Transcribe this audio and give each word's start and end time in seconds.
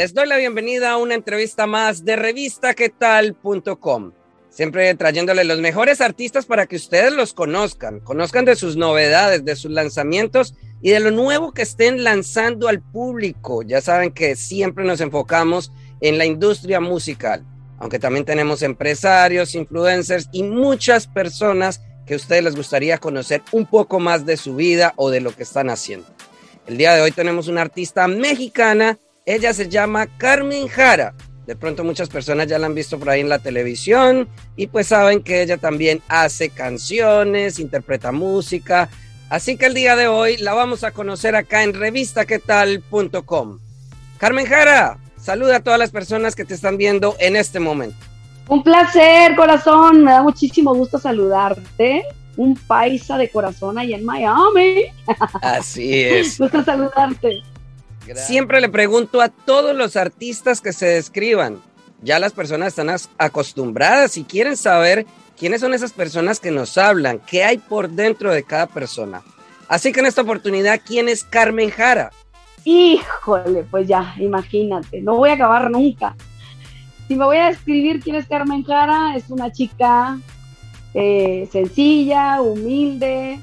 Les 0.00 0.14
doy 0.14 0.26
la 0.26 0.38
bienvenida 0.38 0.92
a 0.92 0.96
una 0.96 1.14
entrevista 1.14 1.66
más 1.66 2.06
de 2.06 2.16
revistaquetal.com. 2.16 4.12
Siempre 4.48 4.94
trayéndole 4.94 5.44
los 5.44 5.58
mejores 5.58 6.00
artistas 6.00 6.46
para 6.46 6.64
que 6.64 6.76
ustedes 6.76 7.12
los 7.12 7.34
conozcan, 7.34 8.00
conozcan 8.00 8.46
de 8.46 8.56
sus 8.56 8.78
novedades, 8.78 9.44
de 9.44 9.56
sus 9.56 9.70
lanzamientos 9.70 10.54
y 10.80 10.88
de 10.88 11.00
lo 11.00 11.10
nuevo 11.10 11.52
que 11.52 11.60
estén 11.60 12.02
lanzando 12.02 12.68
al 12.68 12.80
público. 12.80 13.60
Ya 13.60 13.82
saben 13.82 14.12
que 14.12 14.36
siempre 14.36 14.86
nos 14.86 15.02
enfocamos 15.02 15.70
en 16.00 16.16
la 16.16 16.24
industria 16.24 16.80
musical, 16.80 17.44
aunque 17.78 17.98
también 17.98 18.24
tenemos 18.24 18.62
empresarios, 18.62 19.54
influencers 19.54 20.30
y 20.32 20.44
muchas 20.44 21.08
personas 21.08 21.82
que 22.06 22.14
a 22.14 22.16
ustedes 22.16 22.42
les 22.42 22.56
gustaría 22.56 22.96
conocer 22.96 23.42
un 23.52 23.66
poco 23.66 24.00
más 24.00 24.24
de 24.24 24.38
su 24.38 24.56
vida 24.56 24.94
o 24.96 25.10
de 25.10 25.20
lo 25.20 25.36
que 25.36 25.42
están 25.42 25.68
haciendo. 25.68 26.06
El 26.66 26.78
día 26.78 26.94
de 26.94 27.02
hoy 27.02 27.10
tenemos 27.10 27.48
una 27.48 27.60
artista 27.60 28.08
mexicana, 28.08 28.98
ella 29.34 29.52
se 29.54 29.68
llama 29.68 30.06
Carmen 30.18 30.68
Jara 30.68 31.14
de 31.50 31.56
pronto 31.56 31.82
muchas 31.82 32.08
personas 32.08 32.46
ya 32.46 32.60
la 32.60 32.66
han 32.66 32.76
visto 32.76 32.96
por 32.96 33.10
ahí 33.10 33.22
en 33.22 33.28
la 33.28 33.40
televisión 33.40 34.28
y 34.54 34.68
pues 34.68 34.86
saben 34.86 35.20
que 35.20 35.42
ella 35.42 35.56
también 35.56 36.00
hace 36.06 36.50
canciones, 36.50 37.58
interpreta 37.58 38.12
música. 38.12 38.88
Así 39.28 39.56
que 39.56 39.66
el 39.66 39.74
día 39.74 39.96
de 39.96 40.06
hoy 40.06 40.36
la 40.36 40.54
vamos 40.54 40.84
a 40.84 40.92
conocer 40.92 41.34
acá 41.34 41.64
en 41.64 41.74
revistaquetal.com. 41.74 43.58
Carmen 44.18 44.46
Jara, 44.46 44.98
saluda 45.20 45.56
a 45.56 45.60
todas 45.60 45.80
las 45.80 45.90
personas 45.90 46.36
que 46.36 46.44
te 46.44 46.54
están 46.54 46.76
viendo 46.76 47.16
en 47.18 47.34
este 47.34 47.58
momento. 47.58 47.96
Un 48.46 48.62
placer, 48.62 49.34
corazón. 49.34 50.04
Me 50.04 50.12
da 50.12 50.22
muchísimo 50.22 50.72
gusto 50.72 51.00
saludarte. 51.00 52.04
Un 52.36 52.54
paisa 52.54 53.18
de 53.18 53.28
corazón 53.28 53.76
ahí 53.76 53.92
en 53.92 54.04
Miami. 54.04 54.84
Así 55.42 56.00
es. 56.00 56.38
Gusto 56.38 56.62
saludarte. 56.62 57.42
Siempre 58.14 58.60
le 58.60 58.68
pregunto 58.68 59.20
a 59.20 59.28
todos 59.28 59.74
los 59.74 59.96
artistas 59.96 60.60
que 60.60 60.72
se 60.72 60.86
describan. 60.86 61.60
Ya 62.02 62.18
las 62.18 62.32
personas 62.32 62.68
están 62.68 62.90
acostumbradas 63.18 64.16
y 64.16 64.24
quieren 64.24 64.56
saber 64.56 65.06
quiénes 65.38 65.60
son 65.60 65.74
esas 65.74 65.92
personas 65.92 66.40
que 66.40 66.50
nos 66.50 66.78
hablan, 66.78 67.20
qué 67.20 67.44
hay 67.44 67.58
por 67.58 67.90
dentro 67.90 68.32
de 68.32 68.42
cada 68.42 68.66
persona. 68.66 69.22
Así 69.68 69.92
que 69.92 70.00
en 70.00 70.06
esta 70.06 70.22
oportunidad, 70.22 70.80
¿quién 70.84 71.08
es 71.08 71.24
Carmen 71.24 71.70
Jara? 71.70 72.10
Híjole, 72.64 73.64
pues 73.70 73.86
ya, 73.86 74.14
imagínate, 74.18 75.00
no 75.00 75.16
voy 75.16 75.30
a 75.30 75.34
acabar 75.34 75.70
nunca. 75.70 76.14
Si 77.08 77.16
me 77.16 77.24
voy 77.24 77.38
a 77.38 77.46
describir 77.46 78.00
quién 78.00 78.16
es 78.16 78.26
Carmen 78.26 78.64
Jara, 78.64 79.16
es 79.16 79.30
una 79.30 79.50
chica 79.50 80.18
eh, 80.94 81.48
sencilla, 81.50 82.40
humilde, 82.40 83.40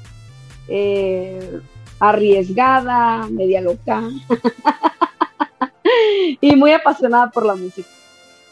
eh, 0.68 1.60
arriesgada, 2.00 3.26
media 3.30 3.60
loca 3.60 4.02
y 6.40 6.56
muy 6.56 6.72
apasionada 6.72 7.30
por 7.30 7.46
la 7.46 7.54
música. 7.54 7.88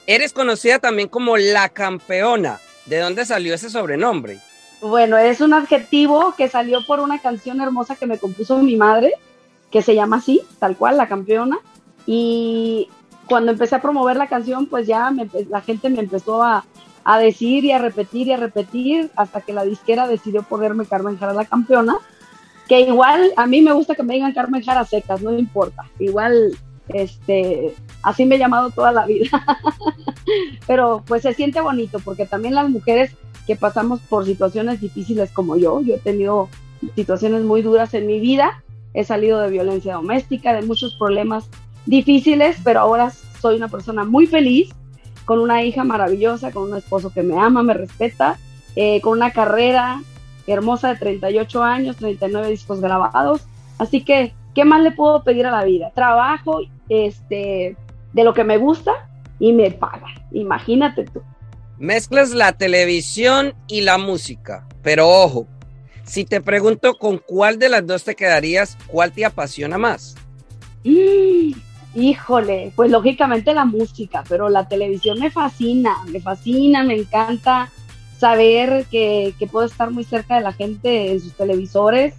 Eres 0.06 0.32
conocida 0.32 0.78
también 0.78 1.08
como 1.08 1.36
la 1.36 1.68
campeona. 1.68 2.60
¿De 2.86 2.98
dónde 2.98 3.24
salió 3.24 3.54
ese 3.54 3.70
sobrenombre? 3.70 4.38
Bueno, 4.80 5.18
es 5.18 5.40
un 5.40 5.52
adjetivo 5.52 6.34
que 6.36 6.48
salió 6.48 6.84
por 6.86 7.00
una 7.00 7.18
canción 7.18 7.60
hermosa 7.60 7.96
que 7.96 8.06
me 8.06 8.18
compuso 8.18 8.58
mi 8.58 8.76
madre, 8.76 9.12
que 9.70 9.82
se 9.82 9.94
llama 9.94 10.18
así, 10.18 10.42
tal 10.60 10.76
cual, 10.76 10.96
la 10.96 11.08
campeona. 11.08 11.58
Y 12.06 12.88
cuando 13.26 13.50
empecé 13.50 13.74
a 13.74 13.82
promover 13.82 14.16
la 14.16 14.28
canción, 14.28 14.66
pues 14.66 14.86
ya 14.86 15.12
la 15.50 15.60
gente 15.62 15.90
me 15.90 16.00
empezó 16.00 16.42
a, 16.42 16.64
a, 17.02 17.18
decir 17.18 17.64
y 17.64 17.72
a 17.72 17.78
repetir 17.78 18.28
y 18.28 18.32
a 18.32 18.36
repetir 18.36 19.10
hasta 19.16 19.40
que 19.40 19.52
la 19.52 19.64
disquera 19.64 20.06
decidió 20.06 20.44
ponerme 20.44 20.86
Carmen 20.86 21.18
Jara 21.18 21.32
la 21.32 21.46
campeona 21.46 21.98
que 22.68 22.80
igual 22.80 23.32
a 23.36 23.46
mí 23.46 23.62
me 23.62 23.72
gusta 23.72 23.94
que 23.94 24.02
me 24.02 24.14
digan 24.14 24.32
Carmen 24.32 24.62
Jara 24.62 24.84
secas, 24.84 25.22
no 25.22 25.36
importa, 25.38 25.84
igual 25.98 26.56
este, 26.88 27.74
así 28.02 28.24
me 28.24 28.36
he 28.36 28.38
llamado 28.38 28.70
toda 28.70 28.92
la 28.92 29.06
vida, 29.06 29.30
pero 30.66 31.02
pues 31.06 31.22
se 31.22 31.34
siente 31.34 31.60
bonito 31.60 31.98
porque 32.00 32.26
también 32.26 32.54
las 32.54 32.68
mujeres 32.68 33.12
que 33.46 33.56
pasamos 33.56 34.00
por 34.00 34.24
situaciones 34.24 34.80
difíciles 34.80 35.30
como 35.30 35.56
yo, 35.56 35.80
yo 35.80 35.94
he 35.94 35.98
tenido 35.98 36.48
situaciones 36.94 37.42
muy 37.42 37.62
duras 37.62 37.94
en 37.94 38.06
mi 38.06 38.20
vida, 38.20 38.62
he 38.94 39.04
salido 39.04 39.40
de 39.40 39.50
violencia 39.50 39.94
doméstica, 39.94 40.52
de 40.52 40.62
muchos 40.62 40.94
problemas 40.96 41.48
difíciles, 41.86 42.56
pero 42.64 42.80
ahora 42.80 43.12
soy 43.40 43.56
una 43.56 43.68
persona 43.68 44.04
muy 44.04 44.26
feliz, 44.26 44.70
con 45.24 45.40
una 45.40 45.62
hija 45.64 45.84
maravillosa, 45.84 46.52
con 46.52 46.70
un 46.70 46.76
esposo 46.76 47.12
que 47.12 47.22
me 47.22 47.38
ama, 47.38 47.62
me 47.62 47.74
respeta, 47.74 48.38
eh, 48.74 49.00
con 49.00 49.12
una 49.12 49.32
carrera 49.32 50.02
hermosa 50.52 50.88
de 50.90 50.96
38 50.96 51.62
años, 51.62 51.96
39 51.96 52.50
discos 52.50 52.80
grabados. 52.80 53.42
Así 53.78 54.02
que, 54.02 54.34
¿qué 54.54 54.64
más 54.64 54.82
le 54.82 54.92
puedo 54.92 55.22
pedir 55.22 55.46
a 55.46 55.50
la 55.50 55.64
vida? 55.64 55.90
Trabajo 55.94 56.60
este, 56.88 57.76
de 58.12 58.24
lo 58.24 58.34
que 58.34 58.44
me 58.44 58.58
gusta 58.58 58.92
y 59.38 59.52
me 59.52 59.70
paga. 59.70 60.08
Imagínate 60.32 61.04
tú. 61.04 61.22
Mezclas 61.78 62.30
la 62.30 62.52
televisión 62.52 63.54
y 63.68 63.82
la 63.82 63.98
música, 63.98 64.66
pero 64.82 65.08
ojo, 65.08 65.46
si 66.04 66.24
te 66.24 66.40
pregunto 66.40 66.96
con 66.96 67.18
cuál 67.18 67.58
de 67.58 67.68
las 67.68 67.86
dos 67.86 68.04
te 68.04 68.14
quedarías, 68.14 68.78
¿cuál 68.86 69.12
te 69.12 69.26
apasiona 69.26 69.76
más? 69.76 70.14
Mm, 70.84 71.52
híjole, 71.94 72.72
pues 72.74 72.90
lógicamente 72.90 73.52
la 73.52 73.66
música, 73.66 74.24
pero 74.26 74.48
la 74.48 74.68
televisión 74.68 75.18
me 75.18 75.30
fascina, 75.30 75.96
me 76.08 76.20
fascina, 76.20 76.82
me 76.82 76.94
encanta 76.94 77.70
saber 78.18 78.86
que, 78.90 79.34
puedo 79.50 79.66
estar 79.66 79.90
muy 79.90 80.04
cerca 80.04 80.36
de 80.36 80.42
la 80.42 80.52
gente 80.52 81.12
en 81.12 81.20
sus 81.20 81.34
televisores, 81.34 82.14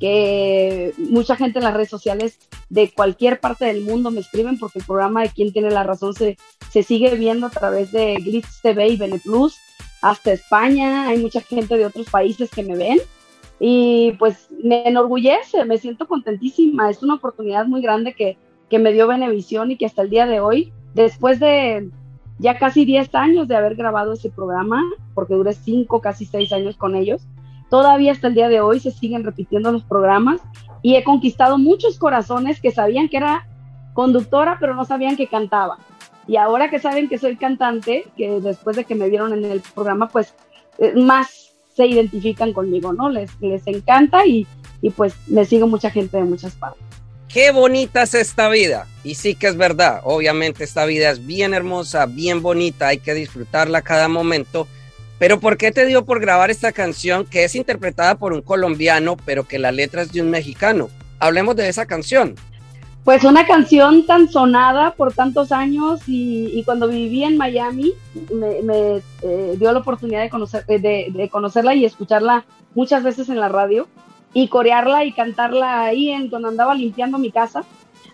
que 0.00 0.92
mucha 0.98 1.36
gente 1.36 1.58
en 1.58 1.64
las 1.64 1.74
redes 1.74 1.90
sociales 1.90 2.38
de 2.68 2.90
cualquier 2.90 3.38
parte 3.38 3.66
del 3.66 3.82
mundo 3.82 4.10
me 4.10 4.20
escriben 4.20 4.58
porque 4.58 4.80
el 4.80 4.84
programa 4.84 5.22
de 5.22 5.30
Quién 5.30 5.52
tiene 5.52 5.70
la 5.70 5.84
razón 5.84 6.14
se, 6.14 6.36
se 6.70 6.82
sigue 6.82 7.14
viendo 7.14 7.46
a 7.46 7.50
través 7.50 7.92
de 7.92 8.16
Glitz 8.16 8.60
TV 8.62 8.88
y 8.88 8.96
Beneplus 8.96 9.56
hasta 10.00 10.32
España, 10.32 11.06
hay 11.08 11.18
mucha 11.18 11.40
gente 11.40 11.76
de 11.76 11.86
otros 11.86 12.10
países 12.10 12.50
que 12.50 12.64
me 12.64 12.76
ven 12.76 12.98
y 13.60 14.12
pues 14.18 14.48
me 14.64 14.88
enorgullece, 14.88 15.64
me 15.64 15.78
siento 15.78 16.08
contentísima, 16.08 16.90
es 16.90 17.02
una 17.04 17.14
oportunidad 17.14 17.66
muy 17.66 17.80
grande 17.80 18.12
que, 18.14 18.36
que 18.68 18.80
me 18.80 18.92
dio 18.92 19.06
Benevisión 19.06 19.70
y 19.70 19.76
que 19.76 19.86
hasta 19.86 20.02
el 20.02 20.10
día 20.10 20.26
de 20.26 20.40
hoy, 20.40 20.72
después 20.94 21.38
de 21.38 21.88
ya 22.42 22.58
casi 22.58 22.84
10 22.84 23.14
años 23.14 23.46
de 23.46 23.54
haber 23.54 23.76
grabado 23.76 24.12
ese 24.12 24.28
programa, 24.28 24.82
porque 25.14 25.34
duré 25.34 25.52
5, 25.52 26.00
casi 26.00 26.26
6 26.26 26.52
años 26.52 26.76
con 26.76 26.96
ellos. 26.96 27.22
Todavía 27.70 28.10
hasta 28.10 28.26
el 28.26 28.34
día 28.34 28.48
de 28.48 28.60
hoy 28.60 28.80
se 28.80 28.90
siguen 28.90 29.22
repitiendo 29.22 29.70
los 29.70 29.84
programas 29.84 30.40
y 30.82 30.96
he 30.96 31.04
conquistado 31.04 31.56
muchos 31.56 31.98
corazones 31.98 32.60
que 32.60 32.72
sabían 32.72 33.08
que 33.08 33.18
era 33.18 33.46
conductora, 33.94 34.56
pero 34.58 34.74
no 34.74 34.84
sabían 34.84 35.16
que 35.16 35.28
cantaba. 35.28 35.78
Y 36.26 36.36
ahora 36.36 36.68
que 36.68 36.80
saben 36.80 37.08
que 37.08 37.16
soy 37.16 37.36
cantante, 37.36 38.06
que 38.16 38.40
después 38.40 38.76
de 38.76 38.84
que 38.84 38.96
me 38.96 39.08
vieron 39.08 39.32
en 39.32 39.44
el 39.44 39.60
programa, 39.60 40.08
pues 40.08 40.34
eh, 40.78 40.94
más 40.96 41.52
se 41.74 41.86
identifican 41.86 42.52
conmigo, 42.52 42.92
¿no? 42.92 43.08
Les, 43.08 43.40
les 43.40 43.64
encanta 43.68 44.26
y, 44.26 44.48
y 44.80 44.90
pues 44.90 45.14
me 45.28 45.44
sigo 45.44 45.68
mucha 45.68 45.90
gente 45.90 46.16
de 46.16 46.24
muchas 46.24 46.56
partes 46.56 46.91
qué 47.32 47.50
bonita 47.50 48.02
es 48.02 48.14
esta 48.14 48.48
vida. 48.48 48.86
Y 49.04 49.14
sí 49.14 49.34
que 49.34 49.48
es 49.48 49.56
verdad, 49.56 50.00
obviamente 50.04 50.64
esta 50.64 50.84
vida 50.84 51.10
es 51.10 51.26
bien 51.26 51.54
hermosa, 51.54 52.06
bien 52.06 52.42
bonita, 52.42 52.88
hay 52.88 52.98
que 52.98 53.14
disfrutarla 53.14 53.82
cada 53.82 54.08
momento. 54.08 54.68
Pero 55.18 55.40
¿por 55.40 55.56
qué 55.56 55.72
te 55.72 55.86
dio 55.86 56.04
por 56.04 56.20
grabar 56.20 56.50
esta 56.50 56.72
canción 56.72 57.24
que 57.24 57.44
es 57.44 57.54
interpretada 57.54 58.16
por 58.16 58.32
un 58.32 58.42
colombiano, 58.42 59.16
pero 59.24 59.44
que 59.44 59.58
la 59.58 59.72
letra 59.72 60.02
es 60.02 60.12
de 60.12 60.20
un 60.20 60.30
mexicano? 60.30 60.90
Hablemos 61.18 61.56
de 61.56 61.68
esa 61.68 61.86
canción. 61.86 62.34
Pues 63.04 63.24
una 63.24 63.46
canción 63.46 64.06
tan 64.06 64.28
sonada 64.28 64.92
por 64.92 65.12
tantos 65.12 65.50
años 65.50 66.00
y, 66.06 66.62
cuando 66.64 66.86
viví 66.86 67.24
en 67.24 67.36
Miami 67.36 67.92
me, 68.32 69.02
eh, 69.22 69.56
dio 69.58 69.72
la 69.72 69.80
oportunidad 69.80 70.24
eh, 70.24 71.10
de 71.12 71.28
conocerla 71.28 71.74
y 71.74 71.84
escucharla 71.84 72.44
muchas 72.76 73.02
veces 73.02 73.28
en 73.28 73.40
la 73.40 73.48
radio 73.48 73.88
y 74.34 74.48
corearla 74.48 75.04
y 75.04 75.12
cantarla 75.12 75.84
ahí 75.84 76.10
en 76.10 76.30
donde 76.30 76.48
andaba 76.48 76.74
limpiando 76.74 77.18
mi 77.18 77.30
casa. 77.30 77.64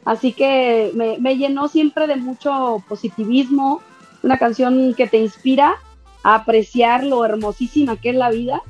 Así 0.04 0.32
que 0.32 0.92
me, 0.94 1.36
llenó 1.36 1.68
siempre 1.68 2.06
de 2.06 2.16
mucho 2.16 2.82
positivismo, 2.88 3.80
una 4.22 4.38
canción 4.38 4.94
que 4.94 5.06
te 5.06 5.18
inspira 5.18 5.76
a 6.22 6.36
apreciar 6.36 7.04
lo 7.04 7.24
hermosísima 7.24 7.96
que 7.96 8.10
es 8.10 8.16
la 8.16 8.30
vida 8.30 8.62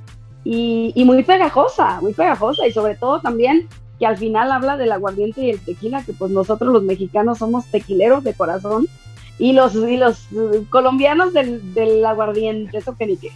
y, 0.44 0.92
y 0.94 1.04
muy 1.04 1.22
pegajosa, 1.22 2.00
muy 2.00 2.12
pegajosa 2.12 2.66
y 2.66 2.72
sobre 2.72 2.96
todo 2.96 3.20
también 3.20 3.68
que 3.98 4.06
al 4.06 4.16
final 4.16 4.52
habla 4.52 4.76
del 4.76 4.92
aguardiente 4.92 5.42
y 5.42 5.50
el 5.50 5.60
tequila, 5.60 6.04
que 6.04 6.12
pues 6.12 6.30
nosotros 6.30 6.72
los 6.72 6.82
mexicanos 6.82 7.38
somos 7.38 7.66
tequileros 7.66 8.22
de 8.24 8.34
corazón 8.34 8.86
y 9.38 9.52
los, 9.52 9.74
y 9.74 9.96
los 9.96 10.28
colombianos 10.70 11.32
del, 11.32 11.74
del 11.74 12.04
aguardiente, 12.04 12.78
eso 12.78 12.96
que 12.96 13.06
ni 13.06 13.16
qué. 13.16 13.32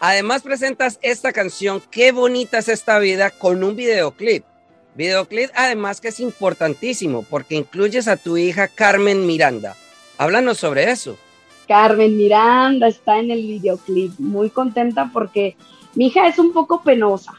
Además 0.00 0.40
presentas 0.40 0.98
esta 1.02 1.30
canción, 1.30 1.82
Qué 1.90 2.10
bonita 2.10 2.58
es 2.58 2.68
esta 2.68 2.98
vida, 2.98 3.30
con 3.30 3.62
un 3.62 3.76
videoclip. 3.76 4.44
Videoclip 4.94 5.50
además 5.54 6.00
que 6.00 6.08
es 6.08 6.20
importantísimo 6.20 7.22
porque 7.28 7.54
incluyes 7.54 8.08
a 8.08 8.16
tu 8.16 8.38
hija 8.38 8.66
Carmen 8.66 9.26
Miranda. 9.26 9.76
Háblanos 10.16 10.56
sobre 10.56 10.90
eso. 10.90 11.18
Carmen 11.68 12.16
Miranda 12.16 12.88
está 12.88 13.18
en 13.18 13.30
el 13.30 13.42
videoclip, 13.42 14.18
muy 14.18 14.48
contenta 14.48 15.10
porque 15.12 15.54
mi 15.94 16.06
hija 16.06 16.26
es 16.26 16.38
un 16.38 16.52
poco 16.52 16.82
penosa. 16.82 17.34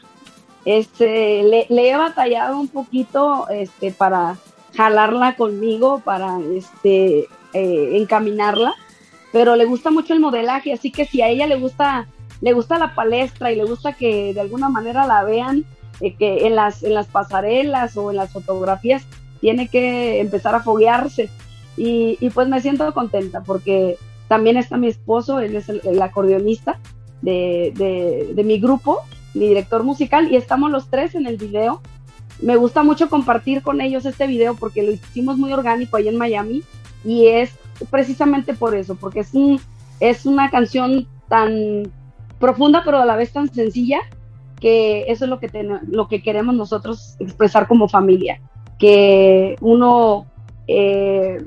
Este, 0.64 1.42
le, 1.42 1.66
he 1.68 1.96
batallado 1.96 2.58
un 2.58 2.68
poquito 2.68 3.48
este, 3.50 3.90
para 3.90 4.36
jalarla 4.76 5.34
conmigo, 5.34 6.00
para 6.04 6.38
este, 6.56 7.26
eh, 7.52 7.90
encaminarla, 7.94 8.74
pero 9.32 9.56
le 9.56 9.64
gusta 9.64 9.90
mucho 9.90 10.14
el 10.14 10.20
modelaje, 10.20 10.72
así 10.72 10.92
que 10.92 11.04
si 11.04 11.20
a 11.22 11.28
ella 11.28 11.46
le 11.46 11.56
gusta, 11.56 12.06
le 12.42 12.52
gusta 12.52 12.78
la 12.78 12.94
palestra 12.94 13.52
y 13.52 13.56
le 13.56 13.64
gusta 13.64 13.92
que 13.92 14.34
de 14.34 14.40
alguna 14.40 14.68
manera 14.68 15.06
la 15.06 15.22
vean, 15.24 15.64
eh, 16.00 16.14
que 16.14 16.46
en 16.46 16.56
las, 16.56 16.82
en 16.82 16.92
las 16.92 17.06
pasarelas 17.06 17.96
o 17.96 18.10
en 18.10 18.16
las 18.16 18.32
fotografías 18.32 19.04
tiene 19.40 19.68
que 19.68 20.20
empezar 20.20 20.54
a 20.54 20.62
foguearse. 20.62 21.30
Y, 21.76 22.18
pues 22.34 22.48
me 22.48 22.60
siento 22.60 22.92
contenta 22.92 23.42
porque 23.42 23.96
también 24.28 24.56
está 24.56 24.76
mi 24.76 24.88
esposo, 24.88 25.40
él 25.40 25.56
es 25.56 25.68
el, 25.68 26.02
acordeonista 26.02 26.78
de, 27.22 27.72
de, 27.76 28.34
de 28.34 28.44
mi 28.44 28.60
grupo, 28.60 28.98
mi 29.34 29.48
director 29.48 29.82
musical, 29.82 30.30
y 30.30 30.36
estamos 30.36 30.70
los 30.70 30.90
tres 30.90 31.14
en 31.14 31.26
el 31.26 31.38
video. 31.38 31.80
Me 32.40 32.56
gusta 32.56 32.82
mucho 32.82 33.08
compartir 33.08 33.62
con 33.62 33.80
ellos 33.80 34.04
este 34.04 34.26
video 34.26 34.54
porque 34.54 34.82
lo 34.82 34.90
hicimos 34.90 35.38
muy 35.38 35.52
orgánico 35.52 35.96
ahí 35.96 36.08
en 36.08 36.18
Miami 36.18 36.62
y 37.04 37.28
es 37.28 37.52
precisamente 37.90 38.52
por 38.52 38.74
eso, 38.74 38.96
porque 38.96 39.20
es, 39.20 39.32
un, 39.32 39.60
es 40.00 40.26
una 40.26 40.50
canción 40.50 41.06
tan 41.28 41.90
profunda 42.42 42.82
pero 42.84 42.98
a 42.98 43.06
la 43.06 43.16
vez 43.16 43.32
tan 43.32 43.48
sencilla 43.54 44.00
que 44.60 45.04
eso 45.08 45.24
es 45.24 45.30
lo 45.30 45.38
que, 45.40 45.48
lo 45.88 46.08
que 46.08 46.22
queremos 46.22 46.54
nosotros 46.54 47.16
expresar 47.20 47.66
como 47.66 47.88
familia, 47.88 48.40
que 48.78 49.56
uno, 49.60 50.26
eh, 50.66 51.42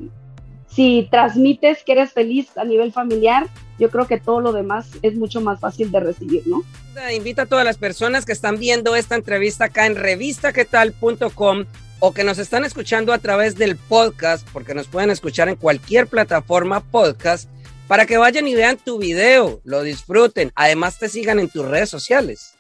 si 0.68 1.08
transmites 1.12 1.84
que 1.84 1.92
eres 1.92 2.14
feliz 2.14 2.58
a 2.58 2.64
nivel 2.64 2.92
familiar, 2.92 3.48
yo 3.78 3.90
creo 3.90 4.08
que 4.08 4.20
todo 4.20 4.42
lo 4.42 4.54
demás 4.54 4.90
es 5.02 5.16
mucho 5.16 5.42
más 5.42 5.60
fácil 5.60 5.92
de 5.92 6.00
recibir, 6.00 6.44
¿no? 6.46 6.64
Invita 7.14 7.44
a 7.44 7.46
todas 7.46 7.66
las 7.66 7.78
personas 7.78 8.26
que 8.26 8.32
están 8.32 8.58
viendo 8.58 8.96
esta 8.96 9.16
entrevista 9.16 9.66
acá 9.66 9.86
en 9.86 9.96
revistaquetal.com 9.96 11.66
o 12.00 12.14
que 12.14 12.24
nos 12.24 12.38
están 12.38 12.66
escuchando 12.66 13.14
a 13.14 13.20
través 13.20 13.56
del 13.56 13.78
podcast, 13.78 14.48
porque 14.52 14.74
nos 14.74 14.88
pueden 14.88 15.10
escuchar 15.10 15.50
en 15.50 15.56
cualquier 15.56 16.08
plataforma 16.08 16.82
podcast, 16.82 17.50
para 17.88 18.06
que 18.06 18.18
vayan 18.18 18.48
y 18.48 18.56
vean 18.56 18.78
tu 18.78 18.98
video, 18.98 19.62
lo 19.64 19.84
disfruten, 19.84 20.52
además 20.56 21.00
te 21.00 21.10
sigan 21.10 21.40
en 21.40 21.50
tus 21.50 21.66
redes 21.66 21.90
sociales. 21.90 22.58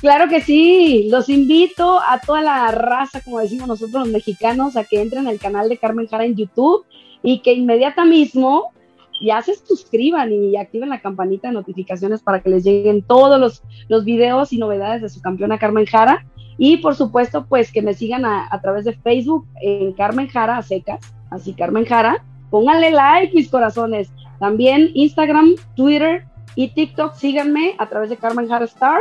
Claro 0.00 0.28
que 0.28 0.40
sí, 0.40 1.08
los 1.10 1.28
invito 1.28 2.00
a 2.00 2.20
toda 2.20 2.40
la 2.40 2.70
raza, 2.70 3.20
como 3.20 3.40
decimos 3.40 3.68
nosotros 3.68 4.04
los 4.04 4.12
mexicanos, 4.12 4.76
a 4.76 4.84
que 4.84 5.02
entren 5.02 5.28
al 5.28 5.38
canal 5.38 5.68
de 5.68 5.76
Carmen 5.76 6.06
Jara 6.06 6.24
en 6.24 6.36
YouTube 6.36 6.86
y 7.22 7.42
que 7.42 7.52
inmediata 7.52 8.04
mismo 8.04 8.72
ya 9.20 9.42
se 9.42 9.54
suscriban 9.54 10.32
y 10.32 10.56
activen 10.56 10.88
la 10.88 11.00
campanita 11.00 11.48
de 11.48 11.54
notificaciones 11.54 12.22
para 12.22 12.40
que 12.40 12.50
les 12.50 12.64
lleguen 12.64 13.02
todos 13.02 13.38
los, 13.38 13.62
los 13.88 14.04
videos 14.04 14.52
y 14.52 14.58
novedades 14.58 15.02
de 15.02 15.08
su 15.10 15.20
campeona 15.20 15.58
Carmen 15.58 15.86
Jara. 15.86 16.24
Y 16.56 16.78
por 16.78 16.94
supuesto, 16.94 17.46
pues 17.46 17.70
que 17.72 17.82
me 17.82 17.94
sigan 17.94 18.24
a, 18.24 18.48
través 18.62 18.84
de 18.84 18.94
Facebook 18.94 19.46
en 19.62 19.92
Carmen 19.92 20.28
Jara 20.28 20.56
a 20.58 20.62
secas, 20.62 21.00
así 21.30 21.54
Carmen 21.54 21.84
Jara. 21.84 22.24
Pónganle 22.50 22.90
like, 22.90 23.34
mis 23.34 23.48
corazones. 23.48 24.10
También 24.40 24.90
Instagram, 24.94 25.54
Twitter 25.76 26.24
y 26.56 26.68
TikTok, 26.68 27.14
síganme 27.14 27.74
a 27.78 27.86
través 27.88 28.08
de 28.08 28.16
Carmen 28.16 28.48
Jara 28.48 28.64
Star. 28.64 29.00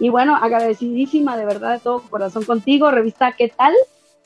Y 0.00 0.08
bueno, 0.08 0.34
agradecidísima 0.34 1.36
de 1.36 1.44
verdad 1.44 1.74
de 1.74 1.80
todo 1.80 2.02
corazón 2.02 2.44
contigo, 2.44 2.90
revista 2.90 3.32
¿Qué 3.32 3.52
tal? 3.54 3.74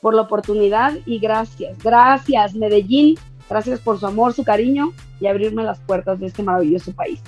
Por 0.01 0.15
la 0.15 0.21
oportunidad 0.21 0.93
y 1.05 1.19
gracias. 1.19 1.77
Gracias, 1.83 2.55
Medellín. 2.55 3.19
Gracias 3.49 3.81
por 3.81 3.99
su 3.99 4.07
amor, 4.07 4.33
su 4.33 4.43
cariño 4.43 4.93
y 5.19 5.27
abrirme 5.27 5.63
las 5.63 5.79
puertas 5.79 6.19
de 6.19 6.27
este 6.27 6.43
maravilloso 6.43 6.93
país. 6.93 7.19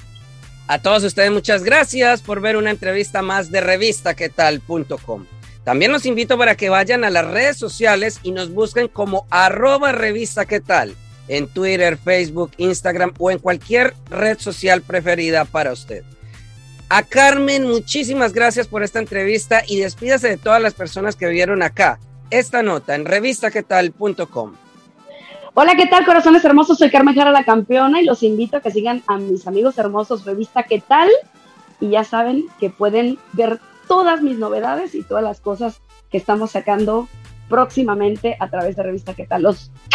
A 0.67 0.79
todos 0.79 1.03
ustedes 1.03 1.31
muchas 1.31 1.63
gracias 1.63 2.21
por 2.21 2.39
ver 2.39 2.55
una 2.55 2.71
entrevista 2.71 3.21
más 3.21 3.51
de 3.51 3.61
revistaquetal.com. 3.61 5.25
También 5.63 5.91
los 5.91 6.05
invito 6.05 6.37
para 6.37 6.55
que 6.55 6.69
vayan 6.69 7.03
a 7.03 7.09
las 7.09 7.27
redes 7.27 7.57
sociales 7.57 8.19
y 8.23 8.31
nos 8.31 8.51
busquen 8.51 8.87
como 8.87 9.27
arroba 9.29 9.91
revista 9.91 10.45
qué 10.45 10.61
tal 10.61 10.95
en 11.27 11.47
Twitter, 11.47 11.97
Facebook, 11.97 12.51
Instagram 12.57 13.13
o 13.17 13.31
en 13.31 13.39
cualquier 13.39 13.93
red 14.09 14.37
social 14.39 14.81
preferida 14.81 15.45
para 15.45 15.71
usted. 15.71 16.03
A 16.89 17.03
Carmen, 17.03 17.67
muchísimas 17.67 18.33
gracias 18.33 18.67
por 18.67 18.83
esta 18.83 18.99
entrevista 18.99 19.63
y 19.67 19.79
despídase 19.79 20.29
de 20.29 20.37
todas 20.37 20.61
las 20.61 20.75
personas 20.75 21.15
que 21.15 21.27
vieron 21.27 21.63
acá 21.63 21.99
esta 22.29 22.63
nota 22.63 22.95
en 22.95 23.05
revistaquetal.com. 23.05 24.53
Hola, 25.57 25.75
¿qué 25.75 25.87
tal, 25.87 26.05
corazones 26.05 26.43
hermosos? 26.43 26.77
Soy 26.77 26.91
Carmen 26.91 27.15
Jara, 27.15 27.31
la 27.31 27.45
campeona, 27.45 28.01
y 28.01 28.05
los 28.05 28.23
invito 28.23 28.57
a 28.57 28.61
que 28.61 28.71
sigan 28.71 29.03
a 29.07 29.17
mis 29.17 29.47
amigos 29.47 29.77
hermosos, 29.77 30.25
Revista 30.25 30.63
¿Qué 30.63 30.81
tal? 30.85 31.09
Y 31.79 31.91
ya 31.91 32.03
saben 32.03 32.45
que 32.59 32.69
pueden 32.69 33.17
ver 33.33 33.59
todas 33.87 34.21
mis 34.21 34.37
novedades 34.37 34.95
y 34.95 35.03
todas 35.03 35.23
las 35.23 35.39
cosas 35.39 35.79
que 36.11 36.17
estamos 36.17 36.51
sacando 36.51 37.07
próximamente 37.47 38.35
a 38.39 38.49
través 38.49 38.75
de 38.75 38.83
Revista 38.83 39.13
¿Qué 39.13 39.25
tal? 39.25 39.43
Los 39.43 39.71